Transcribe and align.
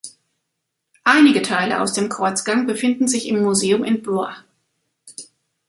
Einige 1.03 1.43
Teile 1.43 1.79
aus 1.79 1.93
dem 1.93 2.09
Kreuzgang 2.09 2.65
befinden 2.65 3.07
sich 3.07 3.27
im 3.27 3.43
Museum 3.43 3.83
in 3.83 4.01
Blois. 4.01 4.33